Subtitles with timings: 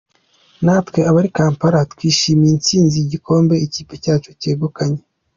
[0.65, 5.01] Natwe abari Kampala twishimiye intsinzi y’igikombe ikipe yacu yegukanye.